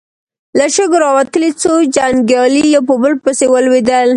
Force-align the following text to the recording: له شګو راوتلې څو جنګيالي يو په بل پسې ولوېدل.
له 0.57 0.65
شګو 0.75 0.97
راوتلې 1.05 1.49
څو 1.61 1.73
جنګيالي 1.95 2.63
يو 2.75 2.81
په 2.89 2.95
بل 3.01 3.13
پسې 3.23 3.45
ولوېدل. 3.49 4.09